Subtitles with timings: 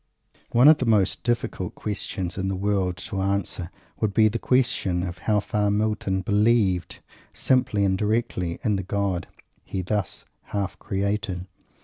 [0.49, 3.69] One of the most difficult questions in the world to answer
[3.99, 7.01] would be the question how far Milton "believed"
[7.33, 9.27] simply and directly, in the God
[9.63, 11.45] he thus half created.